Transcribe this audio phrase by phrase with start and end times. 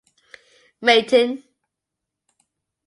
[0.81, 1.29] Matin.